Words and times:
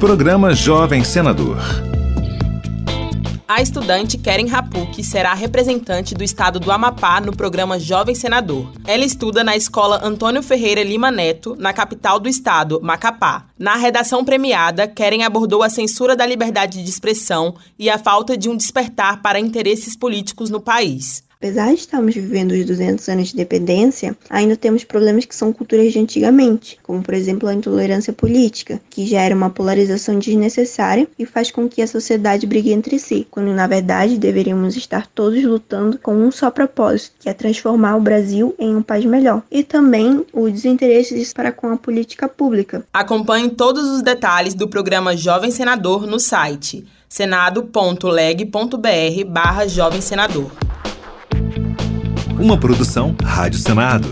Programa 0.00 0.54
Jovem 0.54 1.04
Senador. 1.04 1.58
A 3.46 3.60
estudante 3.60 4.16
Keren 4.16 4.46
Rapuk 4.46 5.04
será 5.04 5.34
representante 5.34 6.14
do 6.14 6.24
estado 6.24 6.58
do 6.58 6.72
Amapá 6.72 7.20
no 7.20 7.36
programa 7.36 7.78
Jovem 7.78 8.14
Senador. 8.14 8.72
Ela 8.86 9.04
estuda 9.04 9.44
na 9.44 9.54
escola 9.54 10.00
Antônio 10.02 10.42
Ferreira 10.42 10.82
Lima 10.82 11.10
Neto, 11.10 11.54
na 11.58 11.74
capital 11.74 12.18
do 12.18 12.30
estado, 12.30 12.80
Macapá. 12.82 13.44
Na 13.58 13.76
redação 13.76 14.24
premiada, 14.24 14.88
Keren 14.88 15.22
abordou 15.22 15.62
a 15.62 15.68
censura 15.68 16.16
da 16.16 16.24
liberdade 16.24 16.82
de 16.82 16.88
expressão 16.88 17.54
e 17.78 17.90
a 17.90 17.98
falta 17.98 18.38
de 18.38 18.48
um 18.48 18.56
despertar 18.56 19.20
para 19.20 19.38
interesses 19.38 19.94
políticos 19.94 20.48
no 20.48 20.62
país. 20.62 21.22
Apesar 21.42 21.68
de 21.68 21.80
estarmos 21.80 22.14
vivendo 22.14 22.52
os 22.52 22.66
200 22.66 23.08
anos 23.08 23.28
de 23.28 23.32
independência, 23.32 24.14
ainda 24.28 24.58
temos 24.58 24.84
problemas 24.84 25.24
que 25.24 25.34
são 25.34 25.54
culturas 25.54 25.90
de 25.90 25.98
antigamente, 25.98 26.78
como 26.82 27.02
por 27.02 27.14
exemplo 27.14 27.48
a 27.48 27.54
intolerância 27.54 28.12
política, 28.12 28.78
que 28.90 29.06
gera 29.06 29.34
uma 29.34 29.48
polarização 29.48 30.18
desnecessária 30.18 31.08
e 31.18 31.24
faz 31.24 31.50
com 31.50 31.66
que 31.66 31.80
a 31.80 31.86
sociedade 31.86 32.46
brigue 32.46 32.74
entre 32.74 32.98
si, 32.98 33.26
quando 33.30 33.54
na 33.54 33.66
verdade 33.66 34.18
deveríamos 34.18 34.76
estar 34.76 35.06
todos 35.06 35.42
lutando 35.42 35.98
com 35.98 36.14
um 36.14 36.30
só 36.30 36.50
propósito, 36.50 37.14
que 37.20 37.28
é 37.30 37.32
transformar 37.32 37.96
o 37.96 38.02
Brasil 38.02 38.54
em 38.58 38.76
um 38.76 38.82
país 38.82 39.06
melhor, 39.06 39.42
e 39.50 39.64
também 39.64 40.26
o 40.34 40.50
desinteresse 40.50 41.32
para 41.32 41.50
com 41.50 41.68
a 41.68 41.76
política 41.78 42.28
pública. 42.28 42.84
Acompanhe 42.92 43.48
todos 43.48 43.88
os 43.88 44.02
detalhes 44.02 44.52
do 44.52 44.68
programa 44.68 45.16
Jovem 45.16 45.50
Senador 45.50 46.06
no 46.06 46.20
site 46.20 46.84
senado.leg.br 47.08 49.24
barra 49.26 49.66
Jovem 49.66 50.02
Senador 50.02 50.69
uma 52.40 52.56
produção 52.56 53.14
Rádio 53.22 53.58
Senado. 53.58 54.08